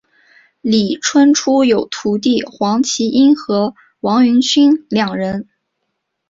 [0.61, 5.47] 李春初有徒弟黄麒英和王云清两人。